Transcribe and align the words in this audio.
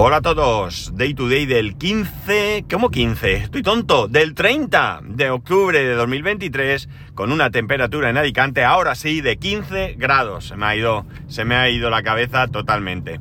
Hola 0.00 0.18
a 0.18 0.22
todos, 0.22 0.92
Day 0.94 1.12
to 1.12 1.28
Day 1.28 1.44
del 1.44 1.76
15, 1.76 2.66
¿cómo 2.70 2.88
15? 2.88 3.34
Estoy 3.34 3.64
tonto, 3.64 4.06
del 4.06 4.32
30 4.32 5.00
de 5.02 5.28
octubre 5.28 5.76
de 5.76 5.92
2023 5.92 6.88
con 7.16 7.32
una 7.32 7.50
temperatura 7.50 8.08
en 8.08 8.16
Alicante 8.16 8.62
ahora 8.62 8.94
sí 8.94 9.20
de 9.22 9.38
15 9.38 9.96
grados. 9.98 10.46
Se 10.46 10.56
me 10.56 10.66
ha 10.66 10.76
ido, 10.76 11.04
se 11.26 11.44
me 11.44 11.56
ha 11.56 11.68
ido 11.68 11.90
la 11.90 12.04
cabeza 12.04 12.46
totalmente. 12.46 13.18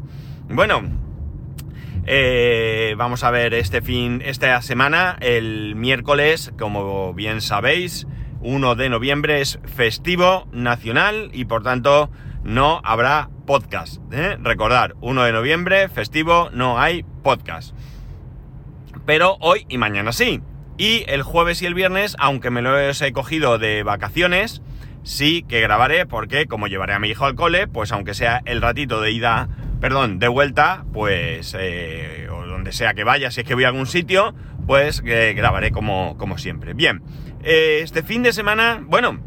Bueno, 0.49 0.83
eh, 2.05 2.93
vamos 2.95 3.23
a 3.23 3.31
ver 3.31 3.55
este 3.55 3.81
fin, 3.81 4.21
esta 4.23 4.61
semana, 4.61 5.17
el 5.19 5.73
miércoles, 5.75 6.53
como 6.59 7.11
bien 7.15 7.41
sabéis, 7.41 8.05
1 8.41 8.75
de 8.75 8.89
noviembre 8.89 9.41
es 9.41 9.59
festivo 9.65 10.47
nacional 10.51 11.31
y 11.33 11.45
por 11.45 11.63
tanto 11.63 12.11
no 12.43 12.81
habrá 12.83 13.29
podcast. 13.47 13.99
¿eh? 14.11 14.37
Recordar, 14.39 14.95
1 15.01 15.23
de 15.23 15.31
noviembre, 15.31 15.89
festivo, 15.89 16.51
no 16.53 16.79
hay 16.79 17.03
podcast. 17.23 17.73
Pero 19.07 19.37
hoy 19.39 19.65
y 19.69 19.79
mañana 19.79 20.11
sí. 20.11 20.41
Y 20.77 21.05
el 21.07 21.23
jueves 21.23 21.63
y 21.63 21.65
el 21.65 21.73
viernes, 21.73 22.15
aunque 22.19 22.51
me 22.51 22.61
lo 22.61 22.77
he 22.77 23.11
cogido 23.13 23.57
de 23.57 23.81
vacaciones, 23.81 24.61
sí 25.01 25.43
que 25.47 25.61
grabaré 25.61 26.05
porque 26.05 26.45
como 26.45 26.67
llevaré 26.67 26.93
a 26.93 26.99
mi 26.99 27.07
hijo 27.07 27.25
al 27.25 27.33
cole, 27.33 27.67
pues 27.67 27.91
aunque 27.91 28.13
sea 28.13 28.43
el 28.45 28.61
ratito 28.61 29.01
de 29.01 29.11
ida, 29.11 29.49
perdón, 29.79 30.19
de 30.19 30.27
vuelta, 30.27 30.85
pues 30.93 31.55
eh, 31.57 32.27
o 32.29 32.45
donde 32.45 32.73
sea 32.73 32.93
que 32.93 33.03
vaya, 33.03 33.31
si 33.31 33.41
es 33.41 33.47
que 33.47 33.55
voy 33.55 33.63
a 33.63 33.69
algún 33.69 33.87
sitio, 33.87 34.35
pues 34.67 35.01
eh, 35.05 35.33
grabaré 35.35 35.71
como, 35.71 36.15
como 36.17 36.37
siempre. 36.37 36.73
Bien, 36.73 37.01
eh, 37.43 37.79
este 37.81 38.03
fin 38.03 38.21
de 38.21 38.33
semana, 38.33 38.83
bueno, 38.85 39.19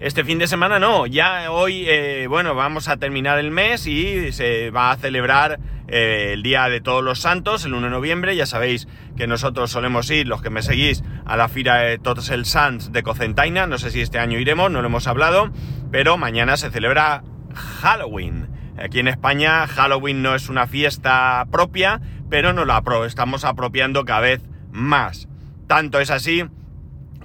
este 0.00 0.24
fin 0.24 0.38
de 0.38 0.46
semana 0.46 0.78
no, 0.78 1.06
ya 1.06 1.50
hoy, 1.50 1.84
eh, 1.88 2.26
bueno, 2.28 2.54
vamos 2.54 2.88
a 2.88 2.96
terminar 2.96 3.38
el 3.38 3.50
mes 3.50 3.86
y 3.86 4.32
se 4.32 4.70
va 4.70 4.90
a 4.90 4.96
celebrar 4.96 5.60
eh, 5.86 6.30
el 6.32 6.42
Día 6.42 6.68
de 6.68 6.80
Todos 6.80 7.04
los 7.04 7.20
Santos, 7.20 7.64
el 7.64 7.74
1 7.74 7.86
de 7.86 7.90
noviembre. 7.90 8.36
Ya 8.36 8.46
sabéis 8.46 8.88
que 9.16 9.26
nosotros 9.26 9.70
solemos 9.70 10.10
ir, 10.10 10.26
los 10.26 10.42
que 10.42 10.50
me 10.50 10.62
seguís, 10.62 11.04
a 11.24 11.36
la 11.36 11.48
Fira 11.48 11.76
de 11.76 11.98
Todos 11.98 12.30
el 12.30 12.44
Santos 12.44 12.92
de 12.92 13.02
Cocentaina. 13.02 13.66
No 13.66 13.78
sé 13.78 13.90
si 13.90 14.00
este 14.00 14.18
año 14.18 14.38
iremos, 14.38 14.70
no 14.70 14.80
lo 14.82 14.88
hemos 14.88 15.06
hablado, 15.06 15.50
pero 15.90 16.16
mañana 16.16 16.56
se 16.56 16.70
celebra 16.70 17.22
Halloween. 17.54 18.48
Aquí 18.76 18.98
en 18.98 19.08
España 19.08 19.66
Halloween 19.68 20.22
no 20.22 20.34
es 20.34 20.48
una 20.48 20.66
fiesta 20.66 21.46
propia, 21.50 22.00
pero 22.28 22.52
nos 22.52 22.66
la 22.66 22.82
estamos 23.06 23.44
apropiando 23.44 24.04
cada 24.04 24.20
vez 24.20 24.42
más. 24.72 25.28
Tanto 25.68 26.00
es 26.00 26.10
así 26.10 26.44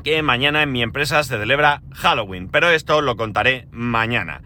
que 0.03 0.21
mañana 0.21 0.63
en 0.63 0.71
mi 0.71 0.81
empresa 0.81 1.23
se 1.23 1.37
celebra 1.37 1.81
Halloween, 1.93 2.49
pero 2.49 2.69
esto 2.69 3.01
lo 3.01 3.15
contaré 3.15 3.67
mañana. 3.71 4.41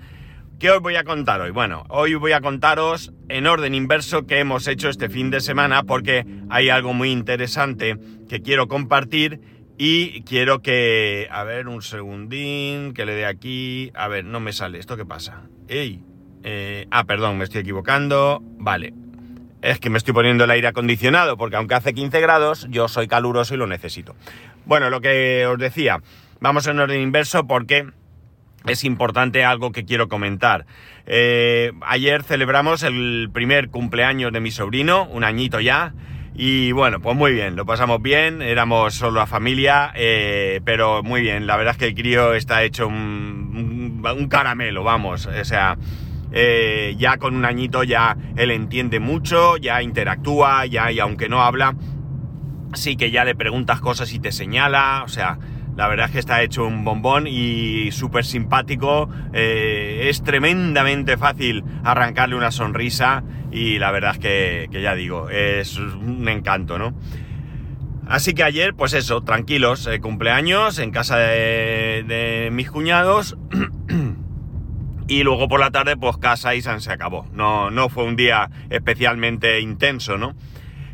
¿Qué 0.59 0.71
os 0.71 0.81
voy 0.81 0.95
a 0.95 1.03
contar 1.03 1.41
hoy? 1.41 1.51
Bueno, 1.51 1.83
hoy 1.89 2.15
voy 2.15 2.31
a 2.31 2.41
contaros 2.41 3.11
en 3.27 3.47
orden 3.47 3.75
inverso 3.75 4.25
qué 4.25 4.39
hemos 4.39 4.67
hecho 4.67 4.89
este 4.89 5.09
fin 5.09 5.29
de 5.29 5.41
semana 5.41 5.83
porque 5.83 6.25
hay 6.49 6.69
algo 6.69 6.93
muy 6.93 7.11
interesante 7.11 7.97
que 8.29 8.41
quiero 8.41 8.67
compartir 8.67 9.41
y 9.77 10.21
quiero 10.23 10.61
que... 10.61 11.27
A 11.31 11.43
ver, 11.43 11.67
un 11.67 11.81
segundín, 11.81 12.93
que 12.93 13.05
le 13.05 13.13
dé 13.15 13.25
aquí... 13.25 13.91
A 13.95 14.07
ver, 14.07 14.23
no 14.23 14.39
me 14.39 14.53
sale. 14.53 14.79
¿Esto 14.79 14.95
qué 14.95 15.05
pasa? 15.05 15.49
¡Ey! 15.67 16.03
Eh, 16.43 16.88
ah, 16.91 17.03
perdón, 17.05 17.38
me 17.38 17.43
estoy 17.43 17.61
equivocando. 17.61 18.39
Vale. 18.57 18.93
Es 19.64 19.80
que 19.80 19.89
me 19.89 19.97
estoy 19.97 20.14
poniendo 20.14 20.44
el 20.44 20.52
aire 20.52 20.67
acondicionado 20.67 21.38
porque 21.38 21.56
aunque 21.56 21.73
hace 21.73 21.94
15 21.94 22.19
grados, 22.19 22.67
yo 22.69 22.89
soy 22.89 23.08
caluroso 23.08 23.53
y 23.53 23.58
lo 23.58 23.66
necesito. 23.66 24.14
Bueno, 24.66 24.89
lo 24.89 25.00
que 25.00 25.45
os 25.47 25.58
decía, 25.58 26.02
vamos 26.42 26.67
en 26.67 26.80
orden 26.80 27.02
inverso 27.02 27.47
porque 27.47 27.88
es 28.67 28.84
importante 28.84 29.46
algo 29.46 29.72
que 29.72 29.85
quiero 29.85 30.09
comentar. 30.09 30.66
Eh, 31.06 31.72
ayer 31.81 32.23
celebramos 32.23 32.84
el 32.84 33.29
primer 33.34 33.69
cumpleaños 33.69 34.34
de 34.34 34.41
mi 34.41 34.52
sobrino, 34.52 35.06
un 35.06 35.23
añito 35.23 35.62
ya, 35.62 35.94
y 36.35 36.73
bueno, 36.73 37.00
pues 37.00 37.16
muy 37.16 37.31
bien, 37.31 37.56
lo 37.56 37.66
pasamos 37.66 38.02
bien, 38.02 38.41
éramos 38.41 38.96
solo 38.96 39.19
la 39.19 39.28
familia, 39.28 39.94
eh, 39.96 40.59
pero 40.66 41.03
muy 41.03 41.22
bien, 41.22 41.47
la 41.47 41.56
verdad 41.56 41.72
es 41.72 41.78
que 41.78 41.85
el 41.85 41.96
crío 41.96 42.34
está 42.34 42.63
hecho 42.63 42.88
un, 42.88 44.03
un, 44.03 44.28
caramelo, 44.28 44.84
vamos, 44.84 45.25
o 45.28 45.46
sea, 45.46 45.78
eh, 46.33 46.95
ya 46.97 47.17
con 47.17 47.35
un 47.35 47.45
añito 47.45 47.83
ya 47.83 48.17
él 48.35 48.49
entiende 48.49 48.99
mucho, 48.99 49.57
ya 49.57 49.81
interactúa, 49.83 50.66
ya 50.66 50.91
y 50.91 50.99
aunque 50.99 51.29
no 51.29 51.44
habla, 51.44 51.75
sí 52.73 52.95
que 52.95 53.11
ya 53.11 53.23
le 53.23 53.35
preguntas 53.35 53.79
cosas 53.79 54.11
y 54.13 54.19
te 54.19 54.31
señala, 54.31 55.03
o 55.05 55.07
sea, 55.07 55.38
la 55.77 55.88
verdad 55.88 56.07
es 56.07 56.11
que 56.11 56.19
está 56.19 56.41
hecho 56.41 56.66
un 56.66 56.83
bombón 56.83 57.27
y 57.27 57.91
súper 57.91 58.25
simpático, 58.25 59.09
eh, 59.31 60.07
es 60.09 60.23
tremendamente 60.23 61.17
fácil 61.17 61.63
arrancarle 61.83 62.35
una 62.35 62.51
sonrisa 62.51 63.23
y 63.51 63.77
la 63.77 63.91
verdad 63.91 64.13
es 64.13 64.19
que, 64.19 64.69
ya 64.81 64.95
digo, 64.95 65.29
es 65.29 65.77
un 65.77 66.27
encanto, 66.27 66.79
¿no? 66.79 66.95
Así 68.07 68.33
que 68.33 68.43
ayer, 68.43 68.73
pues 68.73 68.93
eso, 68.93 69.22
tranquilos, 69.22 69.88
eh, 69.88 69.99
cumpleaños 69.99 70.79
en 70.79 70.91
casa 70.91 71.17
de 71.17 72.49
mis 72.51 72.69
cuñados. 72.69 73.38
y 75.13 75.24
luego 75.24 75.47
por 75.47 75.59
la 75.59 75.69
tarde, 75.69 75.96
pues 75.96 76.18
casa 76.18 76.56
y 76.56 76.62
se 76.63 76.91
acabó. 76.91 77.28
No, 77.34 77.69
no 77.69 77.90
fue 77.90 78.03
un 78.03 78.16
día 78.16 78.50
especialmente 78.72 79.59
intenso, 79.59 80.18
¿no? 80.18 80.35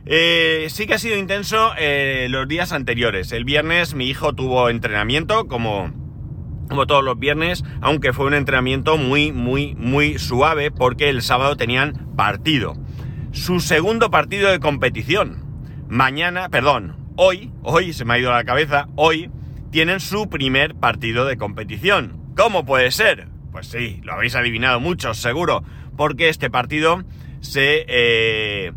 Eh, 0.05 0.67
sí 0.69 0.87
que 0.87 0.95
ha 0.95 0.99
sido 0.99 1.15
intenso 1.15 1.71
eh, 1.77 2.27
los 2.29 2.45
días 2.45 2.73
anteriores. 2.73 3.31
El 3.31 3.45
viernes 3.45 3.93
mi 3.93 4.09
hijo 4.09 4.33
tuvo 4.33 4.67
entrenamiento, 4.67 5.47
como, 5.47 5.93
como 6.67 6.85
todos 6.85 7.01
los 7.01 7.17
viernes, 7.17 7.63
aunque 7.79 8.11
fue 8.11 8.25
un 8.25 8.33
entrenamiento 8.33 8.97
muy, 8.97 9.31
muy, 9.31 9.73
muy 9.75 10.19
suave 10.19 10.69
porque 10.69 11.07
el 11.07 11.21
sábado 11.21 11.55
tenían 11.55 12.13
partido. 12.17 12.75
Su 13.31 13.61
segundo 13.61 14.11
partido 14.11 14.51
de 14.51 14.59
competición. 14.59 15.45
Mañana, 15.87 16.49
perdón, 16.49 16.97
hoy, 17.15 17.53
hoy 17.63 17.93
se 17.93 18.03
me 18.03 18.15
ha 18.15 18.19
ido 18.19 18.33
a 18.33 18.37
la 18.37 18.43
cabeza, 18.43 18.89
hoy 18.97 19.31
tienen 19.71 20.01
su 20.01 20.27
primer 20.27 20.75
partido 20.75 21.25
de 21.25 21.37
competición. 21.37 22.19
¿Cómo 22.35 22.65
puede 22.65 22.91
ser? 22.91 23.38
Pues 23.51 23.67
sí, 23.67 23.99
lo 24.03 24.13
habéis 24.13 24.35
adivinado 24.35 24.79
muchos, 24.79 25.17
seguro, 25.17 25.63
porque 25.97 26.29
este 26.29 26.49
partido 26.49 27.03
se... 27.41 27.85
Eh, 27.87 28.71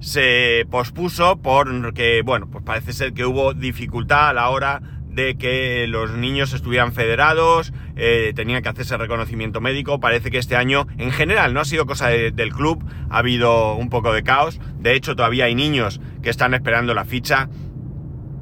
se 0.00 0.64
pospuso 0.70 1.38
porque, 1.42 2.22
bueno, 2.24 2.48
pues 2.48 2.62
parece 2.64 2.92
ser 2.92 3.14
que 3.14 3.24
hubo 3.24 3.52
dificultad 3.52 4.28
a 4.28 4.32
la 4.32 4.48
hora 4.50 4.80
de 5.18 5.36
que 5.36 5.86
los 5.88 6.12
niños 6.12 6.52
estuvieran 6.52 6.92
federados, 6.92 7.72
eh, 7.96 8.32
tenían 8.36 8.62
que 8.62 8.68
hacerse 8.68 8.96
reconocimiento 8.96 9.60
médico. 9.60 9.98
Parece 9.98 10.30
que 10.30 10.38
este 10.38 10.54
año, 10.54 10.86
en 10.98 11.10
general, 11.10 11.52
no 11.52 11.60
ha 11.60 11.64
sido 11.64 11.86
cosa 11.86 12.08
del 12.08 12.52
club, 12.52 12.84
ha 13.10 13.18
habido 13.18 13.74
un 13.74 13.90
poco 13.90 14.12
de 14.12 14.22
caos. 14.22 14.60
De 14.78 14.94
hecho, 14.94 15.16
todavía 15.16 15.46
hay 15.46 15.56
niños 15.56 16.00
que 16.22 16.30
están 16.30 16.54
esperando 16.54 16.94
la 16.94 17.04
ficha, 17.04 17.48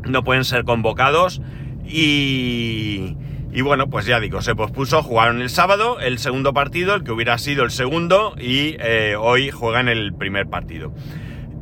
no 0.06 0.22
pueden 0.22 0.44
ser 0.44 0.65
convocados. 0.65 1.41
Y, 1.87 3.16
y 3.53 3.61
bueno, 3.62 3.89
pues 3.89 4.07
ya 4.07 4.21
digo, 4.21 4.43
se 4.43 4.55
pospuso, 4.55 5.03
jugaron 5.03 5.41
el 5.41 5.51
sábado 5.51 5.99
el 6.01 6.19
segundo 6.19 6.53
partido, 6.53 6.95
el 6.95 7.05
que 7.05 7.12
hubiera 7.12 7.39
sido 7.39 7.65
el 7.65 7.71
segundo, 7.71 8.34
y 8.39 8.77
eh, 8.81 9.17
hoy 9.19 9.51
juegan 9.51 9.89
el 9.89 10.15
primer 10.15 10.47
partido. 10.47 10.93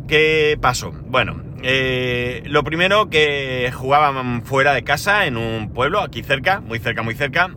¿Qué 0.08 0.58
pasó? 0.60 0.92
Bueno, 0.92 1.42
eh, 1.62 2.42
lo 2.46 2.62
primero 2.62 3.08
que 3.08 3.70
jugaban 3.74 4.42
fuera 4.42 4.74
de 4.74 4.84
casa 4.84 5.26
en 5.26 5.36
un 5.36 5.72
pueblo, 5.72 6.00
aquí 6.00 6.22
cerca, 6.22 6.60
muy 6.60 6.78
cerca, 6.78 7.02
muy 7.02 7.14
cerca, 7.14 7.54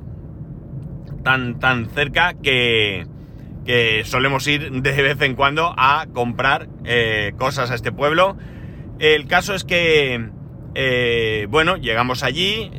tan, 1.24 1.60
tan 1.60 1.90
cerca 1.90 2.34
que, 2.42 3.06
que 3.66 4.04
solemos 4.06 4.48
ir 4.48 4.72
de 4.72 5.02
vez 5.02 5.22
en 5.22 5.36
cuando 5.36 5.74
a 5.78 6.08
comprar 6.14 6.70
eh, 6.86 7.34
cosas 7.38 7.70
a 7.70 7.76
este 7.76 7.92
pueblo. 7.92 8.38
El 9.00 9.28
caso 9.28 9.54
es 9.54 9.66
que, 9.66 10.30
eh, 10.80 11.48
bueno, 11.50 11.78
llegamos 11.78 12.22
allí, 12.22 12.72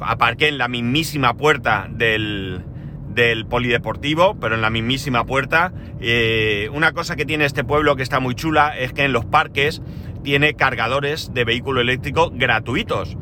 aparqué 0.00 0.48
en 0.48 0.58
la 0.58 0.66
mismísima 0.66 1.34
puerta 1.34 1.86
del, 1.88 2.64
del 3.14 3.46
polideportivo, 3.46 4.36
pero 4.40 4.54
en 4.54 4.62
la 4.62 4.70
mismísima 4.70 5.24
puerta. 5.24 5.72
Eh, 6.00 6.68
una 6.72 6.92
cosa 6.92 7.16
que 7.16 7.26
tiene 7.26 7.44
este 7.44 7.64
pueblo 7.64 7.96
que 7.96 8.02
está 8.02 8.20
muy 8.20 8.34
chula 8.34 8.76
es 8.78 8.92
que 8.92 9.04
en 9.04 9.12
los 9.12 9.24
parques 9.24 9.82
tiene 10.22 10.54
cargadores 10.54 11.32
de 11.34 11.44
vehículo 11.44 11.80
eléctrico 11.80 12.30
gratuitos. 12.32 13.16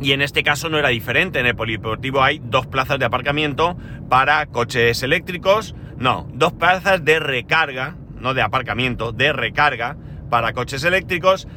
Y 0.00 0.12
en 0.12 0.22
este 0.22 0.42
caso 0.42 0.68
no 0.68 0.78
era 0.78 0.88
diferente. 0.88 1.40
En 1.40 1.46
el 1.46 1.56
polideportivo 1.56 2.22
hay 2.22 2.40
dos 2.42 2.66
plazas 2.66 2.98
de 2.98 3.04
aparcamiento 3.04 3.76
para 4.08 4.46
coches 4.46 5.02
eléctricos. 5.02 5.74
No, 5.96 6.28
dos 6.32 6.52
plazas 6.52 7.04
de 7.04 7.18
recarga, 7.18 7.96
no 8.20 8.32
de 8.32 8.42
aparcamiento, 8.42 9.12
de 9.12 9.32
recarga 9.32 9.96
para 10.30 10.52
coches 10.52 10.84
eléctricos 10.84 11.48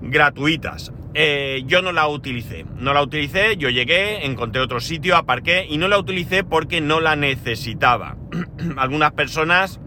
gratuitas. 0.00 0.92
Eh, 1.14 1.62
yo 1.66 1.82
no 1.82 1.92
la 1.92 2.08
utilicé. 2.08 2.66
No 2.78 2.92
la 2.92 3.02
utilicé, 3.02 3.56
yo 3.56 3.70
llegué, 3.70 4.26
encontré 4.26 4.60
otro 4.60 4.80
sitio, 4.80 5.16
aparqué 5.16 5.66
y 5.68 5.78
no 5.78 5.88
la 5.88 5.98
utilicé 5.98 6.44
porque 6.44 6.80
no 6.80 7.00
la 7.00 7.16
necesitaba. 7.16 8.16
Algunas 8.76 9.12
personas 9.12 9.80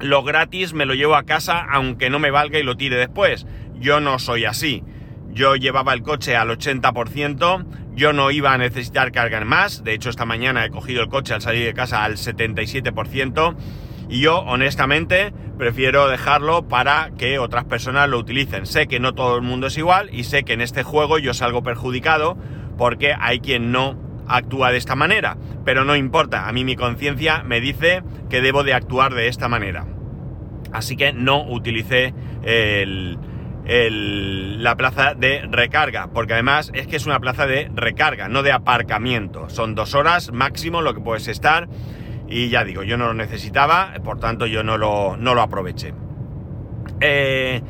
lo 0.00 0.22
gratis 0.22 0.72
me 0.72 0.86
lo 0.86 0.94
llevo 0.94 1.16
a 1.16 1.24
casa 1.24 1.64
aunque 1.70 2.10
no 2.10 2.18
me 2.18 2.30
valga 2.30 2.58
y 2.58 2.62
lo 2.62 2.76
tire 2.76 2.96
después. 2.96 3.46
Yo 3.78 4.00
no 4.00 4.18
soy 4.18 4.44
así. 4.44 4.84
Yo 5.32 5.54
llevaba 5.56 5.94
el 5.94 6.02
coche 6.02 6.36
al 6.36 6.50
80%, 6.50 7.66
yo 7.94 8.12
no 8.12 8.30
iba 8.30 8.52
a 8.52 8.58
necesitar 8.58 9.12
cargar 9.12 9.44
más. 9.44 9.84
De 9.84 9.94
hecho, 9.94 10.10
esta 10.10 10.24
mañana 10.24 10.64
he 10.64 10.70
cogido 10.70 11.02
el 11.02 11.08
coche 11.08 11.34
al 11.34 11.40
salir 11.40 11.64
de 11.64 11.72
casa 11.72 12.04
al 12.04 12.16
77%. 12.16 13.56
Y 14.08 14.20
yo, 14.20 14.40
honestamente, 14.40 15.32
prefiero 15.60 16.08
dejarlo 16.08 16.66
para 16.66 17.10
que 17.18 17.38
otras 17.38 17.66
personas 17.66 18.08
lo 18.08 18.18
utilicen. 18.18 18.64
Sé 18.64 18.88
que 18.88 18.98
no 18.98 19.14
todo 19.14 19.36
el 19.36 19.42
mundo 19.42 19.68
es 19.68 19.76
igual 19.76 20.08
y 20.10 20.24
sé 20.24 20.42
que 20.42 20.54
en 20.54 20.62
este 20.62 20.82
juego 20.82 21.18
yo 21.18 21.34
salgo 21.34 21.62
perjudicado 21.62 22.38
porque 22.78 23.14
hay 23.16 23.40
quien 23.40 23.70
no 23.70 23.96
actúa 24.26 24.72
de 24.72 24.78
esta 24.78 24.96
manera. 24.96 25.36
Pero 25.64 25.84
no 25.84 25.96
importa, 25.96 26.48
a 26.48 26.52
mí 26.52 26.64
mi 26.64 26.76
conciencia 26.76 27.42
me 27.44 27.60
dice 27.60 28.02
que 28.30 28.40
debo 28.40 28.64
de 28.64 28.72
actuar 28.72 29.12
de 29.12 29.28
esta 29.28 29.48
manera. 29.48 29.86
Así 30.72 30.96
que 30.96 31.12
no 31.12 31.42
utilicé 31.42 32.14
la 33.66 34.76
plaza 34.76 35.14
de 35.14 35.46
recarga, 35.50 36.08
porque 36.12 36.32
además 36.32 36.72
es 36.74 36.86
que 36.86 36.96
es 36.96 37.04
una 37.04 37.20
plaza 37.20 37.46
de 37.46 37.70
recarga, 37.74 38.28
no 38.28 38.42
de 38.42 38.52
aparcamiento. 38.52 39.50
Son 39.50 39.74
dos 39.74 39.94
horas 39.94 40.32
máximo 40.32 40.80
lo 40.80 40.94
que 40.94 41.00
puedes 41.00 41.28
estar 41.28 41.68
y 42.30 42.48
ya 42.48 42.64
digo, 42.64 42.84
yo 42.84 42.96
no 42.96 43.06
lo 43.06 43.14
necesitaba, 43.14 43.92
por 44.04 44.20
tanto 44.20 44.46
yo 44.46 44.62
no 44.62 44.78
lo, 44.78 45.16
no 45.16 45.34
lo 45.34 45.42
aproveché. 45.42 45.92
Eh, 47.00 47.60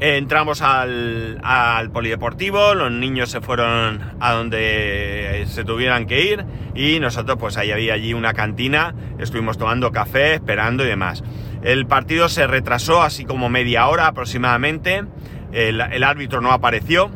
entramos 0.00 0.62
al, 0.62 1.38
al, 1.42 1.90
polideportivo, 1.90 2.74
los 2.74 2.90
niños 2.90 3.30
se 3.30 3.42
fueron 3.42 4.00
a 4.18 4.32
donde 4.32 5.44
se 5.46 5.64
tuvieran 5.64 6.06
que 6.06 6.24
ir 6.24 6.44
y 6.74 6.98
nosotros 6.98 7.36
pues 7.38 7.58
ahí 7.58 7.70
había 7.72 7.92
allí 7.92 8.14
una 8.14 8.32
cantina, 8.32 8.94
estuvimos 9.18 9.58
tomando 9.58 9.92
café, 9.92 10.34
esperando 10.34 10.82
y 10.84 10.88
demás. 10.88 11.22
El 11.62 11.86
partido 11.86 12.30
se 12.30 12.46
retrasó 12.46 13.02
así 13.02 13.26
como 13.26 13.50
media 13.50 13.86
hora 13.86 14.06
aproximadamente, 14.06 15.04
el, 15.52 15.80
el 15.80 16.04
árbitro 16.04 16.40
no 16.40 16.52
apareció, 16.52 17.10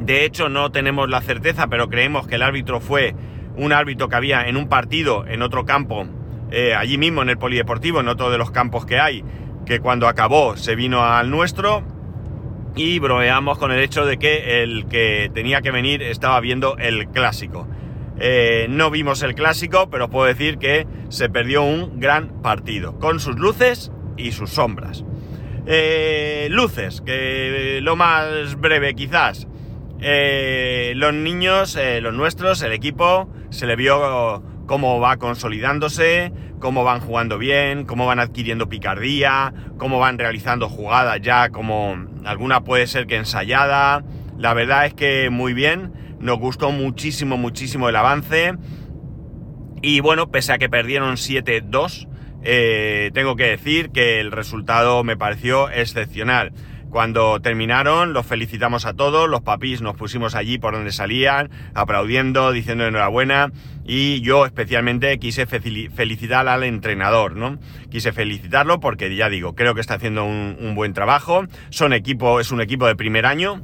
de 0.00 0.24
hecho 0.24 0.48
no 0.48 0.70
tenemos 0.70 1.08
la 1.08 1.20
certeza, 1.22 1.66
pero 1.66 1.88
creemos 1.88 2.28
que 2.28 2.36
el 2.36 2.42
árbitro 2.42 2.80
fue 2.80 3.14
un 3.58 3.72
árbitro 3.72 4.08
que 4.08 4.16
había 4.16 4.48
en 4.48 4.56
un 4.56 4.68
partido, 4.68 5.26
en 5.26 5.42
otro 5.42 5.64
campo, 5.64 6.06
eh, 6.50 6.74
allí 6.74 6.96
mismo 6.96 7.22
en 7.22 7.28
el 7.28 7.38
polideportivo, 7.38 8.00
en 8.00 8.08
otro 8.08 8.30
de 8.30 8.38
los 8.38 8.50
campos 8.50 8.86
que 8.86 8.98
hay, 8.98 9.22
que 9.66 9.80
cuando 9.80 10.08
acabó 10.08 10.56
se 10.56 10.76
vino 10.76 11.04
al 11.04 11.30
nuestro 11.30 11.82
y 12.74 13.00
bromeamos 13.00 13.58
con 13.58 13.72
el 13.72 13.80
hecho 13.80 14.06
de 14.06 14.18
que 14.18 14.62
el 14.62 14.86
que 14.86 15.30
tenía 15.34 15.60
que 15.60 15.70
venir 15.70 16.02
estaba 16.02 16.40
viendo 16.40 16.76
el 16.78 17.08
clásico. 17.08 17.66
Eh, 18.20 18.66
no 18.70 18.90
vimos 18.90 19.22
el 19.22 19.34
clásico, 19.34 19.90
pero 19.90 20.08
puedo 20.08 20.26
decir 20.26 20.58
que 20.58 20.86
se 21.08 21.28
perdió 21.28 21.62
un 21.62 22.00
gran 22.00 22.40
partido, 22.40 22.98
con 22.98 23.20
sus 23.20 23.36
luces 23.36 23.92
y 24.16 24.32
sus 24.32 24.50
sombras. 24.50 25.04
Eh, 25.66 26.48
luces, 26.50 27.02
que 27.02 27.80
lo 27.82 27.94
más 27.96 28.58
breve 28.58 28.94
quizás. 28.94 29.46
los 30.00 31.14
niños, 31.14 31.78
los 32.00 32.14
nuestros, 32.14 32.62
el 32.62 32.72
equipo, 32.72 33.28
se 33.50 33.66
le 33.66 33.76
vio 33.76 34.42
cómo 34.66 35.00
va 35.00 35.16
consolidándose, 35.16 36.32
cómo 36.60 36.84
van 36.84 37.00
jugando 37.00 37.38
bien, 37.38 37.84
cómo 37.84 38.06
van 38.06 38.20
adquiriendo 38.20 38.68
picardía, 38.68 39.52
cómo 39.78 39.98
van 39.98 40.18
realizando 40.18 40.68
jugadas 40.68 41.20
ya 41.22 41.50
como 41.50 41.96
alguna 42.24 42.62
puede 42.64 42.86
ser 42.86 43.06
que 43.06 43.16
ensayada. 43.16 44.04
La 44.36 44.54
verdad 44.54 44.86
es 44.86 44.94
que 44.94 45.30
muy 45.30 45.54
bien, 45.54 45.92
nos 46.20 46.38
gustó 46.38 46.70
muchísimo, 46.70 47.36
muchísimo 47.36 47.88
el 47.88 47.96
avance. 47.96 48.54
Y 49.82 50.00
bueno, 50.00 50.30
pese 50.30 50.52
a 50.52 50.58
que 50.58 50.68
perdieron 50.68 51.16
7-2, 51.16 52.08
eh, 52.42 53.10
tengo 53.14 53.36
que 53.36 53.44
decir 53.44 53.90
que 53.90 54.20
el 54.20 54.32
resultado 54.32 55.02
me 55.04 55.16
pareció 55.16 55.70
excepcional. 55.70 56.52
Cuando 56.90 57.38
terminaron, 57.40 58.14
los 58.14 58.24
felicitamos 58.26 58.86
a 58.86 58.94
todos, 58.94 59.28
los 59.28 59.42
papis 59.42 59.82
nos 59.82 59.94
pusimos 59.94 60.34
allí 60.34 60.58
por 60.58 60.72
donde 60.72 60.90
salían, 60.90 61.50
aplaudiendo, 61.74 62.50
diciendo 62.50 62.86
enhorabuena, 62.86 63.52
y 63.84 64.22
yo 64.22 64.46
especialmente 64.46 65.18
quise 65.18 65.46
felicitar 65.46 66.48
al 66.48 66.64
entrenador, 66.64 67.36
¿no? 67.36 67.58
Quise 67.90 68.12
felicitarlo 68.12 68.80
porque 68.80 69.14
ya 69.14 69.28
digo, 69.28 69.54
creo 69.54 69.74
que 69.74 69.82
está 69.82 69.94
haciendo 69.94 70.24
un, 70.24 70.74
buen 70.74 70.94
trabajo, 70.94 71.44
son 71.68 71.92
equipo, 71.92 72.40
es 72.40 72.52
un 72.52 72.62
equipo 72.62 72.86
de 72.86 72.96
primer 72.96 73.26
año, 73.26 73.62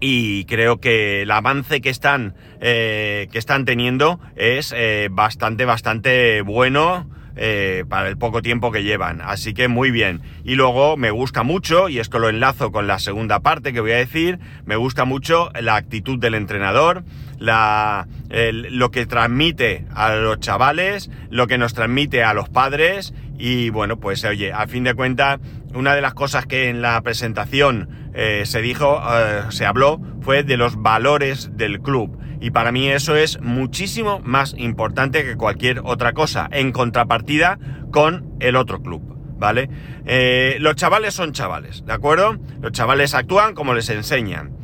y 0.00 0.44
creo 0.44 0.80
que 0.80 1.22
el 1.22 1.30
avance 1.30 1.82
que 1.82 1.90
están, 1.90 2.36
eh, 2.60 3.28
que 3.32 3.38
están 3.38 3.66
teniendo 3.66 4.18
es 4.36 4.72
eh, 4.74 5.08
bastante, 5.10 5.66
bastante 5.66 6.40
bueno 6.40 7.10
eh, 7.38 7.84
para 7.88 8.08
el 8.08 8.18
poco 8.18 8.42
tiempo 8.42 8.72
que 8.72 8.82
llevan. 8.82 9.20
Así 9.20 9.54
que 9.54 9.68
muy 9.68 9.90
bien. 9.90 10.20
Y 10.44 10.56
luego 10.56 10.96
me 10.96 11.10
gusta 11.10 11.42
mucho, 11.42 11.88
y 11.88 12.00
esto 12.00 12.18
lo 12.18 12.28
enlazo 12.28 12.72
con 12.72 12.86
la 12.86 12.98
segunda 12.98 13.40
parte 13.40 13.72
que 13.72 13.80
voy 13.80 13.92
a 13.92 13.96
decir, 13.96 14.38
me 14.66 14.76
gusta 14.76 15.04
mucho 15.04 15.50
la 15.60 15.76
actitud 15.76 16.18
del 16.18 16.34
entrenador, 16.34 17.04
lo 17.38 18.90
que 18.90 19.06
transmite 19.06 19.84
a 19.94 20.14
los 20.16 20.40
chavales, 20.40 21.10
lo 21.30 21.46
que 21.46 21.58
nos 21.58 21.74
transmite 21.74 22.24
a 22.24 22.34
los 22.34 22.48
padres. 22.48 23.14
Y 23.38 23.70
bueno, 23.70 23.98
pues 23.98 24.24
oye, 24.24 24.52
a 24.52 24.66
fin 24.66 24.82
de 24.82 24.94
cuentas, 24.94 25.38
una 25.74 25.94
de 25.94 26.00
las 26.00 26.14
cosas 26.14 26.46
que 26.46 26.68
en 26.68 26.82
la 26.82 27.00
presentación 27.02 28.10
eh, 28.14 28.42
se 28.46 28.62
dijo, 28.62 29.00
eh, 29.10 29.42
se 29.50 29.66
habló, 29.66 30.00
fue 30.20 30.42
de 30.42 30.56
los 30.56 30.76
valores 30.76 31.50
del 31.56 31.80
club. 31.80 32.18
Y 32.40 32.50
para 32.50 32.72
mí 32.72 32.88
eso 32.88 33.16
es 33.16 33.40
muchísimo 33.40 34.20
más 34.24 34.54
importante 34.56 35.24
que 35.24 35.36
cualquier 35.36 35.80
otra 35.84 36.12
cosa, 36.12 36.48
en 36.52 36.72
contrapartida 36.72 37.58
con 37.90 38.34
el 38.40 38.56
otro 38.56 38.82
club. 38.82 39.16
¿Vale? 39.38 39.70
Eh, 40.04 40.56
los 40.58 40.74
chavales 40.74 41.14
son 41.14 41.32
chavales, 41.32 41.84
¿de 41.86 41.92
acuerdo? 41.92 42.38
Los 42.60 42.72
chavales 42.72 43.14
actúan 43.14 43.54
como 43.54 43.72
les 43.72 43.88
enseñan 43.88 44.57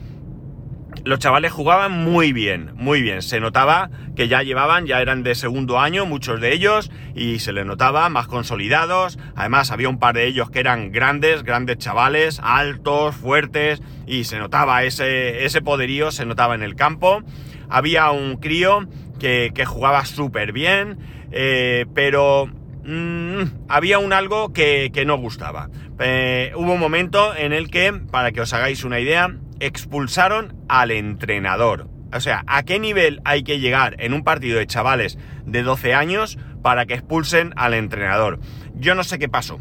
los 1.05 1.19
chavales 1.19 1.53
jugaban 1.53 1.93
muy 1.93 2.33
bien, 2.33 2.71
muy 2.75 3.03
bien. 3.03 3.21
Se 3.21 3.39
notaba 3.39 3.91
que 4.17 4.29
ya 4.29 4.43
llevaban, 4.43 4.87
ya 4.87 5.03
eran 5.03 5.23
de 5.23 5.35
segundo 5.35 5.79
año, 5.79 6.07
muchos 6.07 6.41
de 6.41 6.53
ellos, 6.55 6.91
y 7.15 7.41
se 7.41 7.53
les 7.53 7.67
notaba 7.67 8.09
más 8.09 8.27
consolidados. 8.27 9.19
Además, 9.37 9.71
había 9.71 9.91
un 9.91 9.99
par 9.99 10.15
de 10.15 10.27
ellos 10.27 10.51
que 10.51 10.61
eran 10.61 10.93
grandes, 10.93 11.43
grandes 11.43 11.79
chavales, 11.79 12.41
altos, 12.43 13.15
fuertes, 13.15 13.83
y 14.07 14.25
se 14.25 14.39
notaba 14.39 14.85
ese, 14.85 15.45
ese 15.45 15.61
poderío, 15.61 16.11
se 16.11 16.25
notaba 16.25 16.55
en 16.55 16.63
el 16.63 16.75
campo. 16.75 17.23
Había 17.69 18.11
un 18.11 18.37
crío 18.37 18.89
que, 19.19 19.65
jugaba 19.67 20.05
súper 20.05 20.53
bien, 20.53 20.99
eh, 21.33 21.87
pero 21.95 22.47
mm, 22.85 23.43
había 23.69 23.99
un 23.99 24.13
algo 24.13 24.53
que, 24.53 24.91
no 25.07 25.17
gustaba. 25.19 25.69
Eh, 25.99 26.53
hubo 26.57 26.73
un 26.73 26.81
momento 26.81 27.35
en 27.35 27.53
el 27.53 27.71
que, 27.71 27.93
para 27.93 28.33
que 28.33 28.41
os 28.41 28.53
hagáis 28.53 28.85
una 28.85 29.01
idea, 29.01 29.35
expulsaron 29.67 30.57
al 30.69 30.91
entrenador. 30.91 31.89
O 32.13 32.21
sea, 32.21 32.45
¿a 32.47 32.63
qué 32.63 32.79
nivel 32.79 33.21
hay 33.25 33.43
que 33.43 33.59
llegar 33.59 33.97
en 33.99 34.15
un 34.15 34.23
partido 34.23 34.59
de 34.59 34.67
chavales 34.67 35.19
de 35.47 35.63
12 35.63 35.95
años 35.95 36.39
para 36.63 36.87
que 36.87 36.95
expulsen 36.95 37.53
al 37.57 37.75
entrenador? 37.75 38.39
Yo 38.75 38.95
no 38.95 39.03
sé 39.03 39.19
qué 39.19 39.29
pasó. 39.29 39.59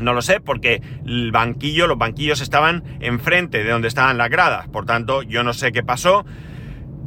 No 0.00 0.12
lo 0.12 0.22
sé 0.22 0.40
porque 0.40 0.82
el 1.06 1.32
banquillo, 1.32 1.86
los 1.86 1.98
banquillos 1.98 2.40
estaban 2.40 2.84
enfrente 3.00 3.62
de 3.62 3.70
donde 3.70 3.88
estaban 3.88 4.18
las 4.18 4.30
gradas. 4.30 4.68
Por 4.68 4.86
tanto, 4.86 5.22
yo 5.22 5.42
no 5.42 5.52
sé 5.52 5.72
qué 5.72 5.82
pasó. 5.82 6.24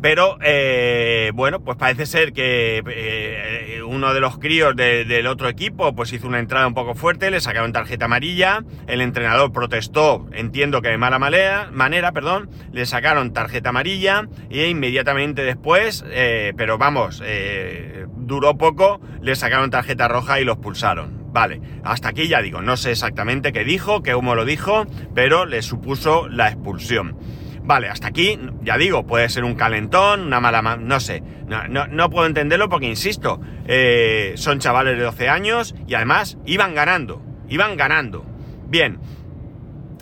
Pero 0.02 0.38
eh, 0.42 1.32
bueno, 1.34 1.64
pues 1.64 1.78
parece 1.78 2.06
ser 2.06 2.34
que 2.34 2.84
eh, 2.86 3.82
uno 3.84 4.14
de 4.14 4.20
los 4.20 4.38
críos 4.38 4.76
del 4.76 5.28
otro 5.28 5.50
equipo 5.50 5.96
pues 5.96 6.14
hizo 6.14 6.28
una 6.28 6.40
entrada 6.40 6.68
un 6.68 6.74
poco 6.74 6.94
fuerte, 6.94 7.32
le 7.32 7.42
sacaron 7.42 7.74
tarjeta 7.74 8.06
amarilla, 8.06 8.64
el 8.86 9.02
entrenador 9.02 9.52
protestó, 9.52 10.28
entiendo 10.34 10.82
que 10.82 10.90
de 10.90 10.98
mala 10.98 11.18
manera, 11.18 11.70
manera 11.72 12.12
perdón, 12.12 12.50
le 12.72 12.86
sacaron 12.86 13.34
tarjeta 13.34 13.70
amarilla 13.70 14.28
e 14.50 14.70
inmediatamente 14.70 15.44
después, 15.44 16.06
eh, 16.10 16.54
pero 16.56 16.78
vamos, 16.78 17.24
duró 18.16 18.58
poco, 18.58 19.02
le 19.22 19.36
sacaron 19.36 19.72
tarjeta 19.72 20.08
roja 20.08 20.40
y 20.40 20.46
los 20.46 20.58
pulsaron. 20.58 21.28
Vale, 21.32 21.62
hasta 21.84 22.10
aquí 22.10 22.28
ya 22.28 22.42
digo, 22.42 22.62
no 22.62 22.78
sé 22.78 22.92
exactamente 22.92 23.52
qué 23.52 23.64
dijo, 23.64 24.02
qué 24.02 24.16
humo 24.16 24.36
lo 24.36 24.46
dijo, 24.46 24.86
pero 25.14 25.46
le 25.46 25.62
supuso 25.62 26.28
la 26.30 26.50
expulsión. 26.50 27.18
Vale, 27.68 27.90
hasta 27.90 28.08
aquí, 28.08 28.40
ya 28.62 28.78
digo, 28.78 29.06
puede 29.06 29.28
ser 29.28 29.44
un 29.44 29.56
calentón, 29.56 30.28
una 30.28 30.40
mala... 30.40 30.78
no 30.78 31.02
sé, 31.02 31.22
no, 31.50 32.10
puedo 32.10 32.26
entenderlo 32.26 32.70
porque, 32.70 32.88
insisto, 32.88 33.42
eh, 33.66 34.32
son 34.38 34.60
chavales 34.60 34.98
de 34.98 35.04
12 35.04 35.28
años 35.28 35.76
y 35.86 35.96
además 35.96 36.38
iban 36.46 36.74
ganando, 36.76 37.22
iban 37.50 37.76
ganando. 37.76 38.26
Bien, 38.70 39.00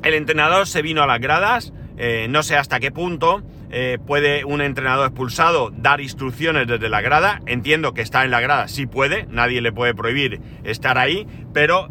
el 0.03 0.13
entrenador 0.13 0.67
se 0.67 0.83
vino 0.83 1.01
a 1.01 1.07
las 1.07 1.19
gradas, 1.19 1.73
eh, 1.97 2.27
no 2.29 2.43
sé 2.43 2.55
hasta 2.55 2.79
qué 2.79 2.91
punto 2.91 3.41
eh, 3.71 3.97
puede 4.05 4.45
un 4.45 4.61
entrenador 4.61 5.07
expulsado 5.07 5.71
dar 5.75 6.01
instrucciones 6.01 6.67
desde 6.67 6.87
la 6.87 7.01
grada, 7.01 7.41
entiendo 7.47 7.95
que 7.95 8.03
está 8.03 8.23
en 8.25 8.29
la 8.29 8.41
grada, 8.41 8.67
sí 8.67 8.85
puede, 8.85 9.25
nadie 9.31 9.61
le 9.61 9.71
puede 9.71 9.95
prohibir 9.95 10.39
estar 10.63 10.99
ahí, 10.99 11.25
pero 11.51 11.89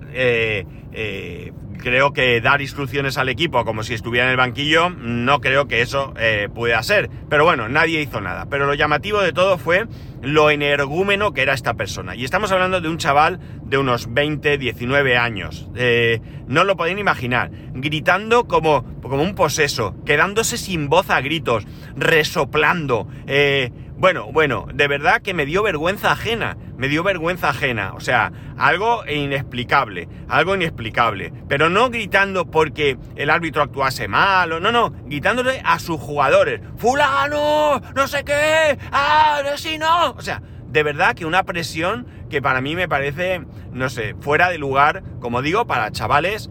creo 1.84 2.14
que 2.14 2.40
dar 2.40 2.62
instrucciones 2.62 3.18
al 3.18 3.28
equipo 3.28 3.62
como 3.66 3.82
si 3.82 3.92
estuviera 3.92 4.24
en 4.26 4.30
el 4.30 4.38
banquillo, 4.38 4.88
no 4.88 5.42
creo 5.42 5.68
que 5.68 5.82
eso 5.82 6.14
eh, 6.18 6.48
pueda 6.52 6.82
ser. 6.82 7.10
Pero 7.28 7.44
bueno, 7.44 7.68
nadie 7.68 8.00
hizo 8.00 8.22
nada. 8.22 8.46
Pero 8.48 8.64
lo 8.64 8.72
llamativo 8.72 9.20
de 9.20 9.34
todo 9.34 9.58
fue 9.58 9.86
lo 10.22 10.50
energúmeno 10.50 11.34
que 11.34 11.42
era 11.42 11.52
esta 11.52 11.74
persona. 11.74 12.16
Y 12.16 12.24
estamos 12.24 12.50
hablando 12.52 12.80
de 12.80 12.88
un 12.88 12.96
chaval 12.96 13.38
de 13.64 13.76
unos 13.76 14.12
20, 14.14 14.56
19 14.56 15.18
años. 15.18 15.68
Eh, 15.76 16.22
no 16.48 16.64
lo 16.64 16.76
podéis 16.76 16.98
imaginar. 16.98 17.50
Gritando 17.74 18.48
como, 18.48 19.00
como 19.02 19.22
un 19.22 19.34
poseso, 19.34 19.94
quedándose 20.06 20.56
sin 20.56 20.88
voz 20.88 21.10
a 21.10 21.20
gritos, 21.20 21.66
resoplando. 21.96 23.06
Eh, 23.26 23.72
bueno, 23.98 24.32
bueno, 24.32 24.66
de 24.72 24.88
verdad 24.88 25.20
que 25.20 25.34
me 25.34 25.44
dio 25.44 25.62
vergüenza 25.62 26.12
ajena 26.12 26.56
me 26.76 26.88
dio 26.88 27.02
vergüenza 27.02 27.50
ajena, 27.50 27.92
o 27.94 28.00
sea, 28.00 28.32
algo 28.56 29.04
inexplicable, 29.06 30.08
algo 30.28 30.54
inexplicable, 30.54 31.32
pero 31.48 31.70
no 31.70 31.90
gritando 31.90 32.50
porque 32.50 32.98
el 33.16 33.30
árbitro 33.30 33.62
actuase 33.62 34.08
mal, 34.08 34.52
o 34.52 34.60
no, 34.60 34.72
no, 34.72 34.90
gritándole 35.06 35.60
a 35.64 35.78
sus 35.78 36.00
jugadores, 36.00 36.60
fulano, 36.76 37.80
no 37.94 38.08
sé 38.08 38.24
qué, 38.24 38.78
ah, 38.92 39.42
si 39.56 39.78
no, 39.78 40.12
o 40.12 40.20
sea, 40.20 40.42
de 40.66 40.82
verdad 40.82 41.14
que 41.14 41.24
una 41.24 41.44
presión 41.44 42.06
que 42.28 42.42
para 42.42 42.60
mí 42.60 42.74
me 42.74 42.88
parece, 42.88 43.42
no 43.70 43.88
sé, 43.88 44.16
fuera 44.20 44.50
de 44.50 44.58
lugar, 44.58 45.04
como 45.20 45.40
digo, 45.40 45.66
para 45.66 45.92
chavales 45.92 46.50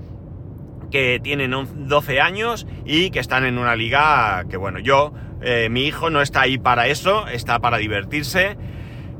que 0.91 1.19
tienen 1.21 1.53
12 1.87 2.21
años 2.21 2.67
y 2.85 3.09
que 3.09 3.19
están 3.19 3.45
en 3.45 3.57
una 3.57 3.75
liga 3.75 4.45
que, 4.49 4.57
bueno, 4.57 4.79
yo, 4.79 5.11
eh, 5.41 5.67
mi 5.69 5.85
hijo 5.85 6.09
no 6.09 6.21
está 6.21 6.41
ahí 6.41 6.57
para 6.57 6.87
eso, 6.87 7.27
está 7.27 7.59
para 7.59 7.77
divertirse 7.77 8.55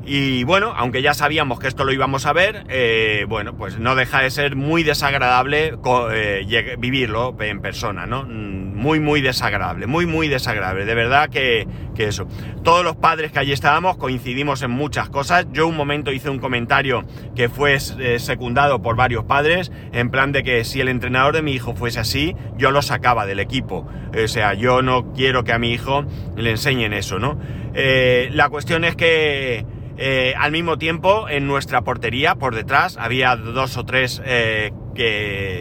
y 0.06 0.44
bueno, 0.44 0.74
aunque 0.76 1.00
ya 1.00 1.14
sabíamos 1.14 1.58
que 1.58 1.66
esto 1.66 1.84
lo 1.84 1.92
íbamos 1.92 2.26
a 2.26 2.34
ver, 2.34 2.64
eh, 2.68 3.24
bueno, 3.26 3.56
pues 3.56 3.78
no 3.78 3.94
deja 3.94 4.20
de 4.20 4.30
ser 4.30 4.54
muy 4.54 4.82
desagradable 4.82 5.74
eh, 6.12 6.76
vivirlo 6.78 7.34
en 7.40 7.60
persona, 7.60 8.04
¿no? 8.04 8.24
Mm, 8.24 8.76
muy, 8.76 9.00
muy 9.00 9.22
desagradable, 9.22 9.86
muy, 9.86 10.04
muy 10.04 10.28
desagradable. 10.28 10.84
De 10.84 10.94
verdad 10.94 11.30
que, 11.30 11.66
que, 11.94 12.08
eso. 12.08 12.28
Todos 12.62 12.84
los 12.84 12.96
padres 12.96 13.32
que 13.32 13.38
allí 13.38 13.52
estábamos 13.52 13.96
coincidimos 13.96 14.62
en 14.62 14.72
muchas 14.72 15.08
cosas. 15.08 15.46
Yo 15.52 15.66
un 15.66 15.76
momento 15.76 16.12
hice 16.12 16.28
un 16.28 16.38
comentario 16.38 17.04
que 17.34 17.48
fue 17.48 17.74
eh, 17.74 18.18
secundado 18.18 18.82
por 18.82 18.96
varios 18.96 19.24
padres, 19.24 19.72
en 19.92 20.10
plan 20.10 20.32
de 20.32 20.42
que 20.42 20.64
si 20.64 20.82
el 20.82 20.88
entrenador 20.88 21.34
de 21.34 21.40
mi 21.40 21.52
hijo 21.52 21.74
fuese 21.74 22.00
así, 22.00 22.36
yo 22.58 22.70
lo 22.70 22.82
sacaba 22.82 23.24
del 23.24 23.40
equipo. 23.40 23.86
O 24.22 24.28
sea, 24.28 24.52
yo 24.52 24.82
no 24.82 25.12
quiero 25.14 25.44
que 25.44 25.52
a 25.52 25.58
mi 25.58 25.72
hijo 25.72 26.04
le 26.36 26.50
enseñen 26.50 26.92
eso, 26.92 27.18
¿no? 27.18 27.38
la 27.74 28.48
cuestión 28.50 28.84
es 28.84 28.94
que 28.94 29.66
eh, 29.96 30.34
al 30.36 30.50
mismo 30.50 30.76
tiempo, 30.76 31.28
en 31.28 31.46
nuestra 31.46 31.82
portería, 31.82 32.34
por 32.34 32.54
detrás, 32.54 32.96
había 32.98 33.36
dos 33.36 33.76
o 33.76 33.84
tres 33.84 34.20
eh, 34.24 34.72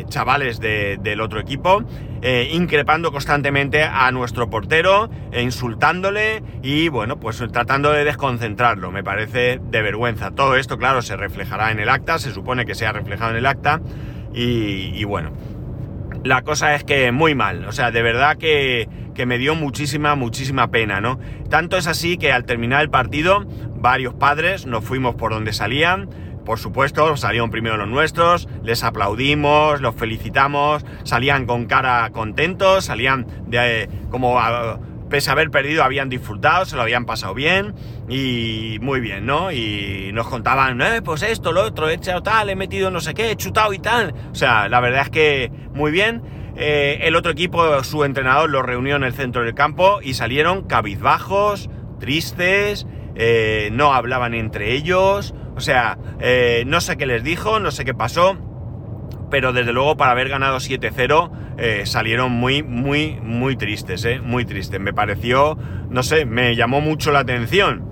chavales 0.09 0.59
del 0.59 1.21
otro 1.21 1.39
equipo, 1.39 1.83
eh, 2.21 2.49
increpando 2.51 3.11
constantemente 3.11 3.83
a 3.83 4.11
nuestro 4.11 4.49
portero, 4.49 5.09
e 5.31 5.41
insultándole 5.41 6.41
y, 6.63 6.89
bueno, 6.89 7.19
pues 7.19 7.43
tratando 7.51 7.91
de 7.91 8.03
desconcentrarlo. 8.03 8.91
Me 8.91 9.03
parece 9.03 9.59
de 9.61 9.81
vergüenza. 9.81 10.31
Todo 10.31 10.55
esto, 10.55 10.77
claro, 10.77 11.01
se 11.01 11.15
reflejará 11.15 11.71
en 11.71 11.79
el 11.79 11.89
acta, 11.89 12.17
se 12.17 12.31
supone 12.31 12.65
que 12.65 12.75
se 12.75 12.87
ha 12.87 12.91
reflejado 12.91 13.31
en 13.31 13.37
el 13.37 13.45
acta 13.45 13.81
y, 14.33 15.03
bueno. 15.03 15.31
La 16.23 16.41
cosa 16.41 16.73
es 16.73 16.85
que 16.85 17.11
muy 17.11 17.35
mal, 17.35 17.65
o 17.65 17.73
sea, 17.73 17.91
de 17.91 18.01
verdad 18.01 18.37
que, 18.37 18.87
que 19.13 19.25
me 19.25 19.37
dio 19.37 19.55
muchísima, 19.55 20.15
muchísima 20.15 20.71
pena, 20.71 21.01
¿no? 21.01 21.19
Tanto 21.49 21.75
es 21.75 21.85
así 21.85 22.17
que 22.17 22.31
al 22.31 22.45
terminar 22.45 22.81
el 22.81 22.89
partido 22.89 23.45
varios 23.83 24.13
padres, 24.13 24.65
nos 24.65 24.85
fuimos 24.85 25.15
por 25.15 25.33
donde 25.33 25.51
salían, 25.51 26.09
por 26.45 26.57
supuesto, 26.57 27.17
salieron 27.17 27.51
primero 27.51 27.75
los 27.75 27.89
nuestros, 27.89 28.47
les 28.63 28.81
aplaudimos, 28.83 29.81
los 29.81 29.93
felicitamos, 29.93 30.85
salían 31.03 31.45
con 31.45 31.65
cara 31.65 32.09
contentos, 32.11 32.85
salían 32.85 33.27
de 33.47 33.89
como 34.09 34.39
pese 35.09 35.29
a 35.29 35.33
haber 35.33 35.51
perdido 35.51 35.83
habían 35.83 36.07
disfrutado, 36.07 36.63
se 36.63 36.77
lo 36.77 36.81
habían 36.81 37.05
pasado 37.05 37.33
bien 37.33 37.75
y 38.07 38.77
muy 38.81 39.01
bien, 39.01 39.25
¿no? 39.25 39.51
Y 39.51 40.11
nos 40.13 40.27
contaban, 40.27 40.81
eh, 40.81 41.01
pues 41.03 41.21
esto, 41.21 41.51
lo 41.51 41.63
otro, 41.63 41.89
he 41.89 41.95
echado 41.95 42.23
tal, 42.23 42.49
he 42.49 42.55
metido 42.55 42.89
no 42.89 43.01
sé 43.01 43.13
qué, 43.13 43.31
he 43.31 43.35
chutado 43.35 43.73
y 43.73 43.79
tal. 43.79 44.13
O 44.31 44.35
sea, 44.35 44.69
la 44.69 44.79
verdad 44.79 45.01
es 45.01 45.09
que 45.09 45.51
muy 45.73 45.91
bien. 45.91 46.23
Eh, 46.55 46.99
el 47.01 47.17
otro 47.17 47.33
equipo, 47.33 47.83
su 47.83 48.05
entrenador, 48.05 48.49
los 48.49 48.65
reunió 48.65 48.95
en 48.95 49.03
el 49.03 49.13
centro 49.13 49.43
del 49.43 49.53
campo 49.53 49.99
y 50.01 50.13
salieron 50.13 50.63
cabizbajos, 50.67 51.69
tristes, 51.99 52.87
eh, 53.15 53.69
no 53.71 53.93
hablaban 53.93 54.33
entre 54.33 54.73
ellos, 54.73 55.33
o 55.55 55.61
sea, 55.61 55.97
eh, 56.19 56.63
no 56.65 56.81
sé 56.81 56.97
qué 56.97 57.05
les 57.05 57.23
dijo, 57.23 57.59
no 57.59 57.71
sé 57.71 57.85
qué 57.85 57.93
pasó, 57.93 58.37
pero 59.29 59.53
desde 59.53 59.73
luego 59.73 59.97
para 59.97 60.11
haber 60.11 60.29
ganado 60.29 60.57
7-0 60.57 61.31
eh, 61.57 61.83
salieron 61.85 62.31
muy, 62.31 62.63
muy, 62.63 63.19
muy 63.21 63.55
tristes, 63.55 64.05
muy 64.21 64.45
tristes. 64.45 64.79
Me 64.79 64.93
pareció, 64.93 65.57
no 65.89 66.03
sé, 66.03 66.25
me 66.25 66.55
llamó 66.55 66.81
mucho 66.81 67.11
la 67.11 67.19
atención. 67.19 67.83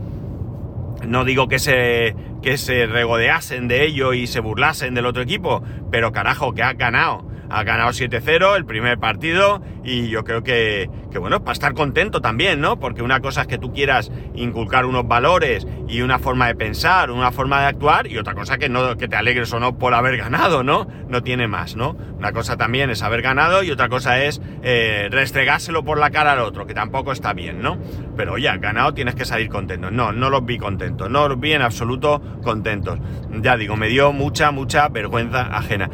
No 1.05 1.25
digo 1.25 1.47
que 1.47 1.59
se, 1.59 2.15
que 2.41 2.57
se 2.57 2.85
regodeasen 2.85 3.67
de 3.67 3.85
ello 3.85 4.13
y 4.13 4.27
se 4.27 4.39
burlasen 4.39 4.93
del 4.93 5.05
otro 5.05 5.23
equipo, 5.23 5.63
pero 5.91 6.11
carajo, 6.11 6.53
que 6.53 6.63
ha 6.63 6.73
ganado 6.73 7.30
ha 7.51 7.63
ganado 7.63 7.91
7-0 7.91 8.55
el 8.55 8.65
primer 8.65 8.97
partido 8.97 9.61
y 9.83 10.09
yo 10.09 10.23
creo 10.23 10.43
que, 10.43 10.89
que, 11.11 11.19
bueno, 11.19 11.43
para 11.43 11.53
estar 11.53 11.73
contento 11.73 12.21
también, 12.21 12.61
¿no? 12.61 12.79
Porque 12.79 13.01
una 13.01 13.19
cosa 13.19 13.41
es 13.41 13.47
que 13.47 13.57
tú 13.57 13.73
quieras 13.73 14.11
inculcar 14.35 14.85
unos 14.85 15.07
valores 15.07 15.67
y 15.87 16.01
una 16.01 16.19
forma 16.19 16.47
de 16.47 16.55
pensar, 16.55 17.11
una 17.11 17.31
forma 17.31 17.61
de 17.61 17.67
actuar 17.67 18.07
y 18.07 18.17
otra 18.17 18.33
cosa 18.33 18.57
que, 18.57 18.69
no, 18.69 18.95
que 18.97 19.07
te 19.07 19.15
alegres 19.15 19.51
o 19.53 19.59
no 19.59 19.77
por 19.77 19.93
haber 19.93 20.17
ganado, 20.17 20.63
¿no? 20.63 20.87
No 21.07 21.23
tiene 21.23 21.47
más, 21.47 21.75
¿no? 21.75 21.97
Una 22.17 22.31
cosa 22.31 22.57
también 22.57 22.89
es 22.89 23.01
haber 23.01 23.21
ganado 23.21 23.63
y 23.63 23.71
otra 23.71 23.89
cosa 23.89 24.21
es 24.23 24.41
eh, 24.63 25.09
restregárselo 25.11 25.83
por 25.83 25.97
la 25.97 26.11
cara 26.11 26.33
al 26.33 26.39
otro, 26.39 26.65
que 26.65 26.73
tampoco 26.73 27.11
está 27.11 27.33
bien, 27.33 27.61
¿no? 27.61 27.77
Pero 28.15 28.33
oye, 28.33 28.49
ganado 28.59 28.93
tienes 28.93 29.15
que 29.15 29.25
salir 29.25 29.49
contento. 29.49 29.91
No, 29.91 30.11
no 30.11 30.29
los 30.29 30.45
vi 30.45 30.57
contentos, 30.57 31.09
no 31.09 31.27
los 31.27 31.39
vi 31.39 31.53
en 31.53 31.61
absoluto 31.61 32.21
contentos. 32.43 32.99
Ya 33.41 33.57
digo, 33.57 33.75
me 33.75 33.87
dio 33.87 34.13
mucha, 34.13 34.51
mucha 34.51 34.87
vergüenza 34.89 35.41
ajena. 35.41 35.89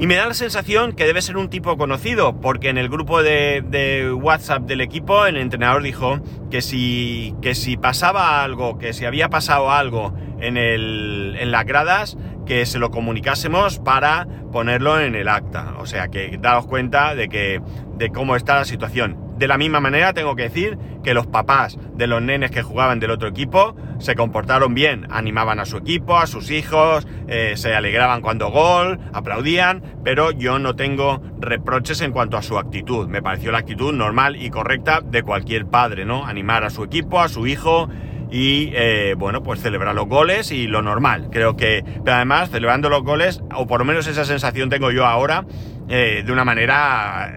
Y 0.00 0.06
me 0.06 0.16
da 0.16 0.24
la 0.24 0.32
sensación 0.32 0.92
que 0.92 1.04
debe 1.04 1.20
ser 1.20 1.36
un 1.36 1.50
tipo 1.50 1.76
conocido, 1.76 2.40
porque 2.40 2.70
en 2.70 2.78
el 2.78 2.88
grupo 2.88 3.22
de, 3.22 4.10
WhatsApp 4.18 4.62
del 4.62 4.80
equipo 4.80 5.26
el 5.26 5.36
entrenador 5.36 5.82
dijo 5.82 6.20
que 6.50 6.62
si, 6.62 7.34
que 7.42 7.54
si 7.54 7.76
pasaba 7.76 8.42
algo, 8.42 8.78
que 8.78 8.94
si 8.94 9.04
había 9.04 9.28
pasado 9.28 9.70
algo 9.70 10.14
en, 10.40 10.56
el, 10.56 11.36
en 11.38 11.50
las 11.50 11.66
gradas, 11.66 12.16
que 12.46 12.64
se 12.64 12.78
lo 12.78 12.90
comunicásemos 12.90 13.78
para 13.78 14.26
ponerlo 14.50 14.98
en 14.98 15.14
el 15.16 15.28
acta. 15.28 15.74
O 15.76 15.84
sea 15.84 16.08
que 16.08 16.38
daos 16.40 16.66
cuenta 16.66 17.14
de, 17.14 17.28
que, 17.28 17.60
de 17.98 18.08
cómo 18.08 18.36
está 18.36 18.54
la 18.54 18.64
situación. 18.64 19.29
De 19.40 19.48
la 19.48 19.56
misma 19.56 19.80
manera 19.80 20.12
tengo 20.12 20.36
que 20.36 20.42
decir 20.42 20.76
que 21.02 21.14
los 21.14 21.26
papás 21.26 21.78
de 21.94 22.06
los 22.06 22.20
nenes 22.20 22.50
que 22.50 22.60
jugaban 22.60 23.00
del 23.00 23.10
otro 23.10 23.26
equipo 23.26 23.74
se 23.98 24.14
comportaron 24.14 24.74
bien, 24.74 25.06
animaban 25.08 25.58
a 25.60 25.64
su 25.64 25.78
equipo, 25.78 26.18
a 26.18 26.26
sus 26.26 26.50
hijos, 26.50 27.08
eh, 27.26 27.54
se 27.56 27.74
alegraban 27.74 28.20
cuando 28.20 28.50
gol, 28.50 29.00
aplaudían, 29.14 29.82
pero 30.04 30.30
yo 30.30 30.58
no 30.58 30.76
tengo 30.76 31.22
reproches 31.38 32.02
en 32.02 32.12
cuanto 32.12 32.36
a 32.36 32.42
su 32.42 32.58
actitud. 32.58 33.08
Me 33.08 33.22
pareció 33.22 33.50
la 33.50 33.60
actitud 33.60 33.94
normal 33.94 34.36
y 34.36 34.50
correcta 34.50 35.00
de 35.00 35.22
cualquier 35.22 35.64
padre, 35.64 36.04
¿no? 36.04 36.26
Animar 36.26 36.62
a 36.64 36.68
su 36.68 36.84
equipo, 36.84 37.18
a 37.18 37.30
su 37.30 37.46
hijo 37.46 37.88
y 38.30 38.72
eh, 38.74 39.14
bueno, 39.16 39.42
pues 39.42 39.62
celebrar 39.62 39.94
los 39.94 40.06
goles 40.06 40.52
y 40.52 40.66
lo 40.66 40.82
normal. 40.82 41.30
Creo 41.32 41.56
que, 41.56 41.82
pero 42.04 42.16
además, 42.16 42.50
celebrando 42.50 42.90
los 42.90 43.02
goles, 43.04 43.40
o 43.54 43.66
por 43.66 43.80
lo 43.80 43.86
menos 43.86 44.06
esa 44.06 44.26
sensación 44.26 44.68
tengo 44.68 44.90
yo 44.90 45.06
ahora, 45.06 45.46
eh, 45.88 46.24
de 46.26 46.30
una 46.30 46.44
manera 46.44 47.34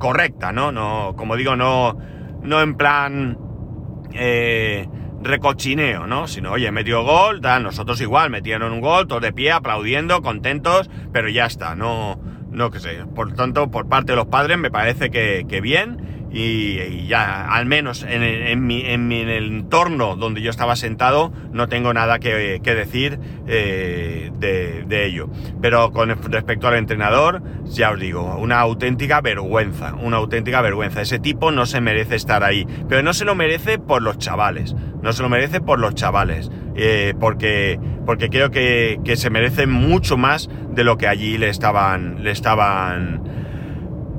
correcta, 0.00 0.50
¿no? 0.50 0.72
No, 0.72 1.14
como 1.16 1.36
digo, 1.36 1.54
no, 1.54 1.96
no 2.42 2.60
en 2.60 2.74
plan 2.74 3.38
eh, 4.12 4.88
recochineo, 5.22 6.08
¿no? 6.08 6.26
Sino, 6.26 6.50
oye, 6.50 6.72
metió 6.72 7.04
gol, 7.04 7.40
tal, 7.40 7.62
nosotros 7.62 8.00
igual, 8.00 8.30
metieron 8.30 8.72
un 8.72 8.80
gol, 8.80 9.06
todos 9.06 9.22
de 9.22 9.32
pie, 9.32 9.52
aplaudiendo, 9.52 10.22
contentos, 10.22 10.90
pero 11.12 11.28
ya 11.28 11.46
está, 11.46 11.76
no, 11.76 12.18
no 12.50 12.72
que 12.72 12.80
sé. 12.80 13.04
Por 13.14 13.32
tanto, 13.34 13.70
por 13.70 13.88
parte 13.88 14.12
de 14.12 14.16
los 14.16 14.26
padres 14.26 14.58
me 14.58 14.72
parece 14.72 15.10
que, 15.10 15.46
que 15.48 15.60
bien 15.60 16.19
y, 16.32 17.06
ya, 17.06 17.46
al 17.50 17.66
menos 17.66 18.04
en, 18.08 18.66
mi, 18.66 18.82
en, 18.82 19.10
el 19.10 19.46
entorno 19.46 20.14
donde 20.16 20.42
yo 20.42 20.50
estaba 20.50 20.76
sentado, 20.76 21.32
no 21.52 21.68
tengo 21.68 21.92
nada 21.92 22.18
que, 22.18 22.60
decir 22.62 23.18
eh, 23.46 24.30
de, 24.38 25.04
ello. 25.04 25.28
Pero 25.60 25.90
con 25.90 26.10
respecto 26.30 26.68
al 26.68 26.74
entrenador, 26.76 27.42
ya 27.64 27.90
os 27.90 27.98
digo, 27.98 28.36
una 28.36 28.60
auténtica 28.60 29.20
vergüenza, 29.20 29.94
una 29.94 30.18
auténtica 30.18 30.60
vergüenza. 30.60 31.00
Ese 31.00 31.18
tipo 31.18 31.50
no 31.50 31.66
se 31.66 31.80
merece 31.80 32.14
estar 32.14 32.44
ahí, 32.44 32.66
pero 32.88 33.02
no 33.02 33.12
se 33.12 33.24
lo 33.24 33.34
merece 33.34 33.78
por 33.78 34.02
los 34.02 34.18
chavales, 34.18 34.74
no 35.02 35.12
se 35.12 35.22
lo 35.22 35.28
merece 35.28 35.60
por 35.60 35.80
los 35.80 35.94
chavales, 35.94 36.50
eh, 36.76 37.14
porque, 37.18 37.80
porque 38.06 38.28
creo 38.28 38.50
que, 38.50 39.00
que 39.04 39.16
se 39.16 39.30
merece 39.30 39.66
mucho 39.66 40.16
más 40.16 40.48
de 40.70 40.84
lo 40.84 40.96
que 40.96 41.08
allí 41.08 41.38
le 41.38 41.48
estaban, 41.48 42.22
le 42.22 42.30
estaban, 42.30 43.22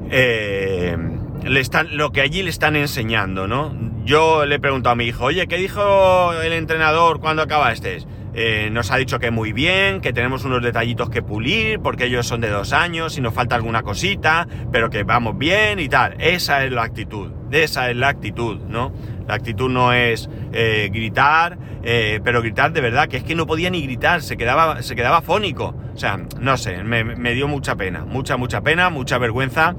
eh, 0.09 0.97
lo 1.43 2.11
que 2.11 2.21
allí 2.21 2.43
le 2.43 2.49
están 2.49 2.75
enseñando, 2.75 3.47
¿no? 3.47 3.73
Yo 4.05 4.45
le 4.45 4.55
he 4.55 4.59
preguntado 4.59 4.93
a 4.93 4.95
mi 4.95 5.05
hijo, 5.05 5.25
oye, 5.25 5.47
¿qué 5.47 5.57
dijo 5.57 6.33
el 6.33 6.53
entrenador 6.53 7.19
cuando 7.19 7.41
acabaste? 7.41 7.99
Eh, 8.33 8.69
nos 8.71 8.91
ha 8.91 8.97
dicho 8.97 9.19
que 9.19 9.29
muy 9.29 9.51
bien, 9.51 9.99
que 9.99 10.13
tenemos 10.13 10.45
unos 10.45 10.63
detallitos 10.63 11.09
que 11.09 11.21
pulir, 11.21 11.79
porque 11.79 12.05
ellos 12.05 12.25
son 12.25 12.39
de 12.41 12.49
dos 12.49 12.71
años 12.71 13.17
y 13.17 13.21
nos 13.21 13.33
falta 13.33 13.55
alguna 13.55 13.83
cosita, 13.83 14.47
pero 14.71 14.89
que 14.89 15.03
vamos 15.03 15.37
bien 15.37 15.79
y 15.79 15.89
tal. 15.89 16.15
Esa 16.19 16.63
es 16.63 16.71
la 16.71 16.83
actitud, 16.83 17.31
esa 17.51 17.89
es 17.89 17.97
la 17.97 18.07
actitud, 18.07 18.59
¿no? 18.69 18.93
La 19.27 19.35
actitud 19.35 19.69
no 19.69 19.91
es 19.93 20.29
eh, 20.53 20.89
gritar, 20.93 21.57
eh, 21.83 22.21
pero 22.23 22.41
gritar 22.41 22.71
de 22.71 22.81
verdad, 22.81 23.09
que 23.09 23.17
es 23.17 23.23
que 23.23 23.35
no 23.35 23.45
podía 23.45 23.69
ni 23.69 23.81
gritar, 23.81 24.21
se 24.21 24.37
quedaba, 24.37 24.81
se 24.81 24.95
quedaba 24.95 25.21
fónico. 25.21 25.75
O 25.93 25.97
sea, 25.97 26.17
no 26.39 26.55
sé, 26.55 26.83
me 26.83 27.33
dio 27.33 27.47
mucha 27.49 27.75
pena, 27.75 28.05
mucha, 28.05 28.37
mucha 28.37 28.61
pena, 28.61 28.89
mucha 28.89 29.17
vergüenza 29.17 29.75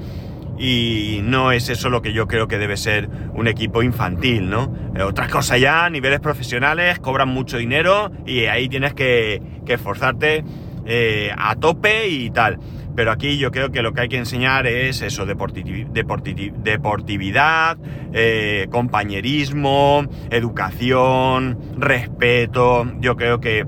y 0.58 1.20
no 1.22 1.52
es 1.52 1.68
eso 1.68 1.90
lo 1.90 2.02
que 2.02 2.12
yo 2.12 2.26
creo 2.26 2.48
que 2.48 2.58
debe 2.58 2.76
ser 2.76 3.08
un 3.34 3.46
equipo 3.48 3.82
infantil, 3.82 4.50
¿no? 4.50 4.72
Eh, 4.94 5.02
otra 5.02 5.28
cosa 5.28 5.58
ya, 5.58 5.88
niveles 5.90 6.20
profesionales, 6.20 6.98
cobran 6.98 7.28
mucho 7.28 7.58
dinero 7.58 8.10
y 8.26 8.46
ahí 8.46 8.68
tienes 8.68 8.94
que, 8.94 9.40
esforzarte 9.66 10.44
eh, 10.84 11.30
a 11.36 11.54
tope 11.56 12.08
y 12.08 12.30
tal. 12.30 12.58
Pero 12.94 13.10
aquí 13.10 13.38
yo 13.38 13.50
creo 13.50 13.72
que 13.72 13.80
lo 13.80 13.94
que 13.94 14.02
hay 14.02 14.10
que 14.10 14.18
enseñar 14.18 14.66
es 14.66 15.00
eso, 15.00 15.24
deportividad, 15.24 17.78
eh, 18.12 18.66
compañerismo, 18.70 20.04
educación, 20.30 21.58
respeto. 21.78 22.84
Yo 23.00 23.16
creo 23.16 23.40
que 23.40 23.64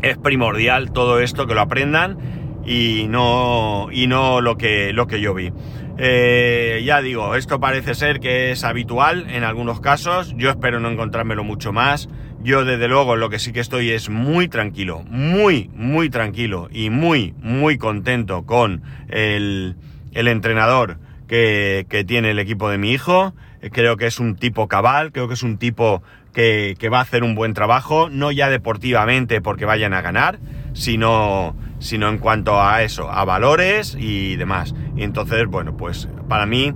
es 0.00 0.16
primordial 0.16 0.92
todo 0.92 1.18
esto 1.18 1.48
que 1.48 1.54
lo 1.54 1.62
aprendan 1.62 2.18
y 2.64 3.06
no, 3.08 3.88
y 3.90 4.06
no 4.06 4.40
lo, 4.40 4.56
que, 4.56 4.92
lo 4.92 5.08
que 5.08 5.20
yo 5.20 5.34
vi. 5.34 5.50
Eh, 5.98 6.82
ya 6.84 7.00
digo, 7.00 7.34
esto 7.36 7.58
parece 7.58 7.94
ser 7.94 8.20
que 8.20 8.50
es 8.50 8.64
habitual 8.64 9.26
en 9.30 9.44
algunos 9.44 9.80
casos. 9.80 10.34
Yo 10.36 10.50
espero 10.50 10.80
no 10.80 10.90
encontrármelo 10.90 11.44
mucho 11.44 11.72
más. 11.72 12.08
Yo 12.42 12.64
desde 12.64 12.86
luego 12.86 13.16
lo 13.16 13.30
que 13.30 13.38
sí 13.38 13.52
que 13.52 13.60
estoy 13.60 13.90
es 13.90 14.08
muy 14.08 14.48
tranquilo, 14.48 15.02
muy, 15.08 15.70
muy 15.74 16.10
tranquilo 16.10 16.68
y 16.70 16.90
muy, 16.90 17.34
muy 17.40 17.78
contento 17.78 18.44
con 18.44 18.82
el, 19.08 19.76
el 20.12 20.28
entrenador 20.28 20.98
que, 21.26 21.86
que, 21.88 22.04
tiene 22.04 22.30
el 22.30 22.38
equipo 22.38 22.68
de 22.68 22.78
mi 22.78 22.92
hijo. 22.92 23.34
Creo 23.72 23.96
que 23.96 24.06
es 24.06 24.20
un 24.20 24.36
tipo 24.36 24.68
cabal, 24.68 25.12
creo 25.12 25.28
que 25.28 25.34
es 25.34 25.42
un 25.42 25.58
tipo 25.58 26.02
que, 26.32 26.76
que 26.78 26.88
va 26.88 26.98
a 26.98 27.02
hacer 27.02 27.24
un 27.24 27.34
buen 27.34 27.54
trabajo, 27.54 28.10
no 28.10 28.30
ya 28.30 28.50
deportivamente 28.50 29.40
porque 29.40 29.64
vayan 29.64 29.94
a 29.94 30.02
ganar, 30.02 30.38
sino 30.76 31.56
sino 31.78 32.08
en 32.08 32.18
cuanto 32.18 32.60
a 32.62 32.82
eso, 32.82 33.10
a 33.10 33.24
valores 33.24 33.96
y 33.98 34.36
demás. 34.36 34.74
Y 34.96 35.02
entonces, 35.02 35.46
bueno, 35.46 35.76
pues 35.76 36.08
para 36.28 36.46
mí, 36.46 36.72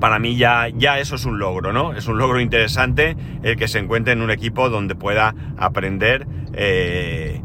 para 0.00 0.18
mí 0.18 0.36
ya, 0.36 0.68
ya 0.68 0.98
eso 0.98 1.14
es 1.14 1.24
un 1.24 1.38
logro, 1.38 1.72
¿no? 1.72 1.94
Es 1.94 2.06
un 2.06 2.18
logro 2.18 2.40
interesante 2.40 3.16
el 3.42 3.56
que 3.56 3.68
se 3.68 3.78
encuentre 3.78 4.12
en 4.12 4.22
un 4.22 4.30
equipo 4.30 4.68
donde 4.68 4.94
pueda 4.94 5.34
aprender 5.56 6.26
eh, 6.52 7.40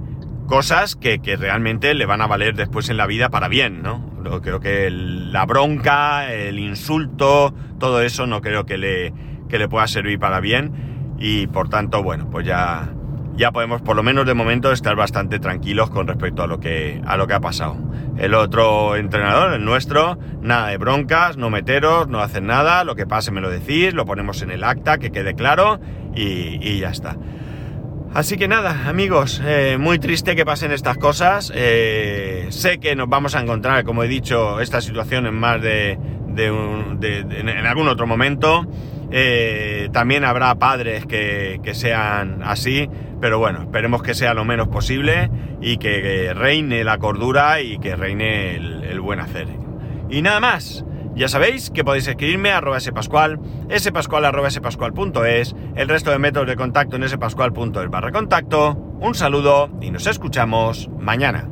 cosas 0.48 0.96
que, 0.96 1.20
realmente 1.38 1.94
le 1.94 2.06
van 2.06 2.22
a 2.22 2.28
valer 2.28 2.56
después 2.56 2.90
en 2.90 2.98
la 2.98 3.06
vida 3.06 3.30
para 3.30 3.48
bien, 3.48 3.82
¿no? 3.82 4.08
Creo 4.42 4.60
que 4.60 4.90
la 4.92 5.46
bronca, 5.46 6.32
el 6.32 6.60
insulto, 6.60 7.54
todo 7.80 8.02
eso 8.02 8.28
no 8.28 8.42
creo 8.42 8.66
que 8.66 8.78
le, 8.78 9.14
que 9.48 9.58
le 9.58 9.68
pueda 9.68 9.88
servir 9.88 10.20
para 10.20 10.40
bien 10.40 11.16
y 11.18 11.48
por 11.48 11.70
tanto, 11.70 12.04
bueno, 12.04 12.30
pues 12.30 12.46
ya 12.46 12.94
ya 13.40 13.52
podemos 13.52 13.82
por 13.82 13.96
lo 13.96 14.04
menos 14.04 14.26
de 14.26 14.34
momento 14.34 14.74
estar 14.74 14.98
bastante 14.98 15.40
tranquilos 15.40 15.90
con 15.90 16.06
respecto 16.06 16.44
a 16.44 16.48
lo 16.48 16.60
que, 16.60 17.02
a 17.06 17.16
lo 17.16 17.26
que 17.26 17.34
ha 17.34 17.40
pasado. 17.40 17.78
El 18.18 18.34
otro 18.34 18.98
entrenador, 18.98 19.54
el 19.54 19.64
nuestro, 19.64 20.20
nada 20.42 20.68
de 20.68 20.78
broncas, 20.78 21.38
no 21.38 21.50
meteros, 21.50 22.10
no 22.10 22.20
hacen 22.20 22.46
nada, 22.46 22.84
lo 22.84 22.96
que 22.96 23.08
pase 23.08 23.32
me 23.32 23.40
lo 23.40 23.50
decís, 23.50 23.94
lo 23.94 24.06
ponemos 24.06 24.42
en 24.42 24.52
el 24.52 24.66
acta, 24.66 24.98
que 24.98 25.12
quede 25.12 25.36
claro 25.36 25.80
y, 26.14 26.80
ya 26.80 26.90
está. 26.90 27.16
Así 28.14 28.36
que 28.36 28.50
nada, 28.50 28.90
amigos, 28.90 29.42
eh, 29.46 29.78
muy 29.80 30.00
triste 30.00 30.36
que 30.36 30.44
pasen 30.44 30.74
estas 30.74 30.98
cosas. 30.98 31.54
Eh, 31.56 32.48
sé 32.50 32.80
que 32.80 32.94
nos 32.98 33.08
vamos 33.08 33.36
a 33.36 33.40
encontrar, 33.40 33.86
como 33.86 34.04
he 34.04 34.10
dicho, 34.10 34.60
esta 34.60 34.82
situación 34.82 35.28
en 35.28 35.36
más 35.36 35.62
de, 35.62 35.92
en 36.38 37.66
algún 37.66 37.88
otro 37.88 38.06
momento. 38.06 38.68
Eh, 39.12 39.90
también 39.92 40.24
habrá 40.24 40.54
padres 40.56 41.06
que, 41.06 41.60
sean 41.74 42.42
así, 42.44 42.90
pero 43.22 43.40
bueno, 43.40 43.62
esperemos 43.64 44.04
que 44.04 44.14
sea 44.14 44.34
lo 44.34 44.46
menos 44.46 44.68
posible 44.68 45.30
y 45.62 45.78
que, 45.78 46.34
reine 46.34 46.84
la 46.84 46.98
cordura 46.98 47.62
y 47.62 47.80
que 47.80 47.96
reine 47.96 48.56
el, 48.56 49.00
buen 49.00 49.20
hacer. 49.20 49.48
Y 50.10 50.22
nada 50.22 50.40
más. 50.40 50.86
Ya 51.16 51.28
sabéis 51.28 51.70
que 51.70 51.84
podéis 51.84 52.08
escribirme 52.08 52.52
a 52.52 52.62
spascual, 52.80 53.42
el 55.76 55.90
resto 55.90 56.12
de 56.12 56.20
métodos 56.20 56.48
de 56.48 56.56
contacto 56.56 56.96
en 56.96 57.10
spascual.es 57.10 57.90
barra 57.90 58.12
contacto. 58.14 58.76
Un 59.02 59.16
saludo 59.16 59.70
y 59.82 59.92
nos 59.92 60.08
escuchamos 60.08 60.90
mañana. 60.98 61.50